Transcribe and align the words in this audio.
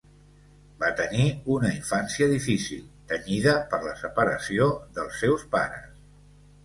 Va 0.83 0.87
tenir 1.01 1.25
una 1.55 1.69
infància 1.79 2.29
difícil, 2.33 2.81
tenyida 3.13 3.55
per 3.75 3.81
la 3.87 3.95
separació 4.03 4.71
dels 4.97 5.21
seus 5.25 5.45
pares. 5.57 5.89